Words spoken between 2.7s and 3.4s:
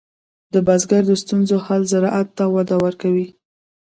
ورکوي.